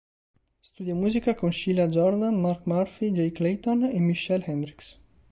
[0.63, 4.99] Studia musica con Sheila Jordan, Mark Murphy, Jay Clayton, e Michele Hendricks.